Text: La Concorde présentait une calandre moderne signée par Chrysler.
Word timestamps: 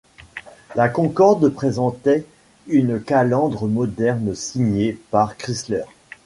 La 0.73 0.89
Concorde 0.89 1.49
présentait 1.49 2.25
une 2.65 2.99
calandre 2.99 3.67
moderne 3.67 4.33
signée 4.33 4.93
par 5.11 5.37
Chrysler. 5.37 5.83